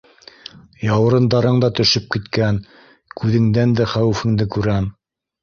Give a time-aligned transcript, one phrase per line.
[0.85, 2.59] Яурындарың да төшөп киткән,
[3.21, 4.91] күҙеңдән дә хәүефеңде күрәм.